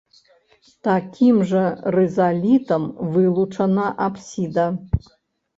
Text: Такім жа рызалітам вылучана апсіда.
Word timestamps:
Такім 0.87 1.35
жа 1.51 1.61
рызалітам 1.97 2.87
вылучана 3.19 3.85
апсіда. 4.07 4.65